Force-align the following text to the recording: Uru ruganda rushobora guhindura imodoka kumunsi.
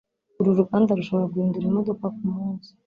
Uru 0.39 0.57
ruganda 0.59 0.97
rushobora 0.99 1.31
guhindura 1.33 1.65
imodoka 1.69 2.05
kumunsi. 2.17 2.69